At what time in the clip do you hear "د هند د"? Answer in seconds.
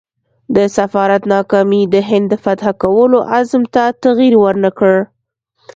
1.93-2.33